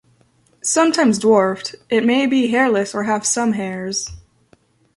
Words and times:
Sometimes 0.63 1.19
dwarfed, 1.19 1.75
it 1.87 2.03
may 2.03 2.25
be 2.25 2.47
hairless 2.47 2.95
or 2.95 3.03
have 3.03 3.23
some 3.23 3.53
hairs. 3.53 4.09